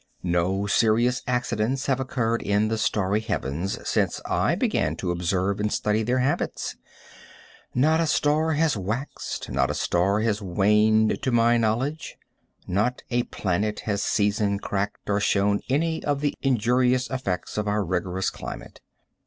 [0.23, 5.71] No serious accidents have occurred in the starry heavens since I began to observe and
[5.71, 6.75] study their habits.
[7.75, 12.17] Not a star has waxed, not a star has waned to my knowledge.
[12.65, 17.83] Not a planet has season cracked or shown any of the injurious effects of our
[17.85, 18.81] rigorous climate.